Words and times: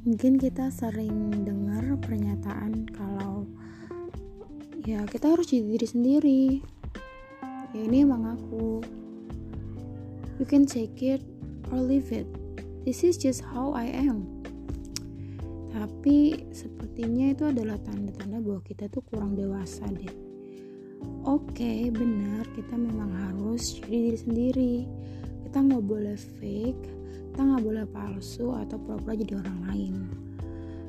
mungkin 0.00 0.40
kita 0.40 0.72
sering 0.72 1.44
dengar 1.44 1.84
pernyataan 2.00 2.88
kalau 2.88 3.44
ya 4.88 5.04
kita 5.04 5.36
harus 5.36 5.52
jadi 5.52 5.76
diri 5.76 5.86
sendiri. 5.86 6.44
Ya 7.76 7.80
ini 7.84 8.08
emang 8.08 8.24
aku. 8.24 8.80
You 10.40 10.48
can 10.48 10.64
take 10.64 11.04
it 11.04 11.20
or 11.68 11.84
leave 11.84 12.08
it. 12.16 12.24
This 12.88 13.04
is 13.04 13.20
just 13.20 13.44
how 13.44 13.76
I 13.76 13.92
am. 13.92 14.24
Tapi 15.68 16.48
sepertinya 16.48 17.36
itu 17.36 17.44
adalah 17.52 17.76
tanda-tanda 17.84 18.40
bahwa 18.40 18.64
kita 18.64 18.88
tuh 18.88 19.04
kurang 19.04 19.36
dewasa 19.36 19.84
deh. 19.92 20.08
Oke 21.28 21.60
okay, 21.60 21.92
benar 21.92 22.48
kita 22.56 22.72
memang 22.72 23.12
harus 23.12 23.76
jadi 23.76 24.08
diri 24.08 24.18
sendiri. 24.18 24.74
Kita 25.44 25.60
nggak 25.60 25.84
boleh 25.84 26.16
fake 26.16 26.99
kita 27.30 27.46
nggak 27.46 27.62
boleh 27.62 27.86
palsu 27.86 28.50
atau 28.58 28.74
pura-pura 28.82 29.14
jadi 29.14 29.38
orang 29.38 29.58
lain. 29.70 29.94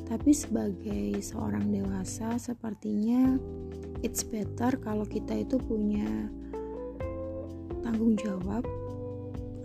Tapi 0.09 0.33
sebagai 0.33 1.21
seorang 1.21 1.69
dewasa 1.69 2.41
sepertinya 2.41 3.37
it's 4.01 4.25
better 4.25 4.73
kalau 4.81 5.05
kita 5.05 5.45
itu 5.45 5.61
punya 5.61 6.09
tanggung 7.85 8.17
jawab 8.17 8.65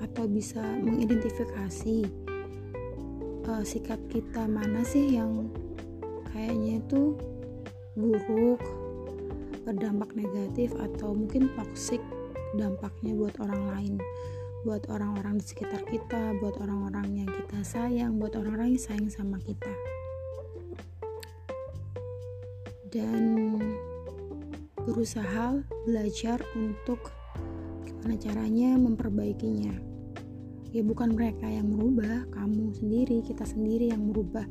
atau 0.04 0.28
bisa 0.28 0.60
mengidentifikasi 0.84 2.04
uh, 3.48 3.64
sikap 3.64 3.96
kita 4.12 4.44
mana 4.44 4.84
sih 4.84 5.16
yang 5.16 5.48
kayaknya 6.36 6.84
itu 6.84 7.16
buruk 7.96 8.60
berdampak 9.64 10.12
negatif 10.12 10.76
atau 10.76 11.16
mungkin 11.16 11.48
toxic 11.56 12.04
dampaknya 12.60 13.16
buat 13.16 13.34
orang 13.40 13.62
lain 13.72 13.94
buat 14.66 14.90
orang-orang 14.90 15.38
di 15.38 15.46
sekitar 15.46 15.86
kita, 15.86 16.34
buat 16.42 16.58
orang-orang 16.58 17.22
yang 17.22 17.30
kita 17.30 17.62
sayang, 17.62 18.18
buat 18.18 18.34
orang-orang 18.34 18.74
yang 18.74 18.82
sayang 18.82 19.06
sama 19.06 19.38
kita. 19.38 19.70
Dan 22.90 23.54
berusaha 24.82 25.62
belajar 25.86 26.42
untuk 26.58 27.14
gimana 27.86 28.18
caranya 28.18 28.74
memperbaikinya. 28.74 29.78
Ya 30.74 30.82
bukan 30.82 31.14
mereka 31.14 31.46
yang 31.46 31.70
merubah, 31.70 32.26
kamu 32.34 32.74
sendiri, 32.74 33.22
kita 33.22 33.46
sendiri 33.46 33.94
yang 33.94 34.02
merubah 34.02 34.42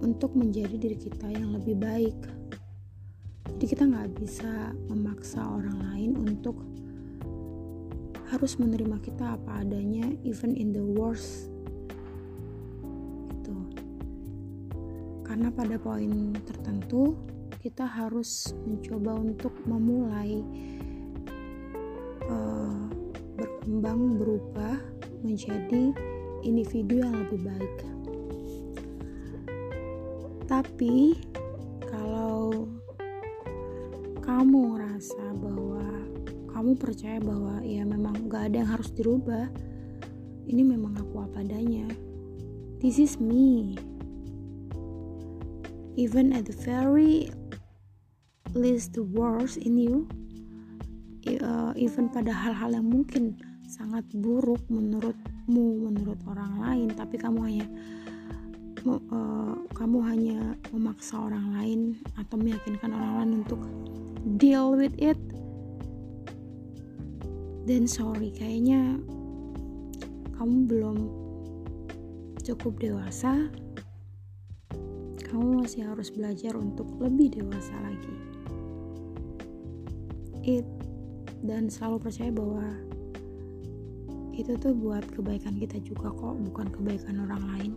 untuk 0.00 0.32
menjadi 0.32 0.80
diri 0.80 0.96
kita 0.96 1.28
yang 1.28 1.52
lebih 1.60 1.76
baik. 1.76 2.16
Jadi 3.52 3.64
kita 3.68 3.84
nggak 3.84 4.16
bisa 4.16 4.72
memaksa 4.88 5.44
orang 5.44 5.76
lain 5.92 6.16
untuk 6.16 6.56
harus 8.32 8.56
menerima 8.56 8.96
kita 9.04 9.36
apa 9.36 9.60
adanya 9.60 10.08
even 10.24 10.56
in 10.56 10.72
the 10.72 10.80
worst. 10.80 11.52
Gitu. 13.28 13.56
Karena 15.20 15.52
pada 15.52 15.76
poin 15.76 16.32
tertentu 16.48 17.12
kita 17.60 17.84
harus 17.84 18.56
mencoba 18.64 19.20
untuk 19.20 19.52
memulai 19.68 20.40
uh, 22.24 22.88
berkembang 23.36 24.16
berubah 24.16 24.80
menjadi 25.20 25.92
individu 26.40 27.04
yang 27.04 27.14
lebih 27.28 27.40
baik. 27.44 27.76
Tapi 30.48 31.20
kalau 31.84 32.66
kamu 34.24 34.74
ngerasa 34.74 35.24
bahwa 35.38 35.61
kamu 36.62 36.78
percaya 36.78 37.18
bahwa 37.18 37.58
ya 37.66 37.82
memang 37.82 38.30
gak 38.30 38.54
ada 38.54 38.62
yang 38.62 38.70
harus 38.70 38.94
dirubah. 38.94 39.50
Ini 40.46 40.62
memang 40.62 40.94
aku 40.94 41.26
apa 41.26 41.42
adanya. 41.42 41.90
This 42.78 43.02
is 43.02 43.18
me. 43.18 43.74
Even 45.98 46.30
at 46.30 46.46
the 46.46 46.54
very 46.54 47.34
least 48.54 48.94
the 48.94 49.02
worst 49.02 49.58
in 49.58 49.74
you 49.74 50.06
uh, 51.42 51.74
even 51.74 52.06
pada 52.06 52.30
hal-hal 52.30 52.78
yang 52.78 52.86
mungkin 52.86 53.34
sangat 53.66 54.06
buruk 54.14 54.62
menurutmu 54.70 55.90
menurut 55.90 56.22
orang 56.30 56.62
lain 56.62 56.88
tapi 56.94 57.18
kamu 57.18 57.38
hanya 57.42 57.66
uh, 58.86 59.56
kamu 59.74 59.98
hanya 60.04 60.38
memaksa 60.70 61.16
orang 61.16 61.58
lain 61.58 61.80
atau 62.20 62.38
meyakinkan 62.38 62.92
orang 62.94 63.12
lain 63.18 63.32
untuk 63.42 63.60
deal 64.38 64.76
with 64.76 64.94
it 65.00 65.18
dan 67.62 67.86
sorry 67.86 68.34
kayaknya 68.34 68.98
kamu 70.34 70.66
belum 70.66 70.98
cukup 72.42 72.82
dewasa. 72.82 73.46
Kamu 75.22 75.64
masih 75.64 75.86
harus 75.88 76.12
belajar 76.12 76.58
untuk 76.58 76.90
lebih 77.00 77.40
dewasa 77.40 77.72
lagi. 77.80 78.16
It 80.42 80.66
dan 81.42 81.70
selalu 81.70 82.10
percaya 82.10 82.30
bahwa 82.34 82.66
itu 84.34 84.58
tuh 84.58 84.74
buat 84.74 85.04
kebaikan 85.12 85.54
kita 85.58 85.78
juga 85.82 86.10
kok 86.10 86.34
bukan 86.50 86.66
kebaikan 86.72 87.22
orang 87.22 87.42
lain 87.54 87.72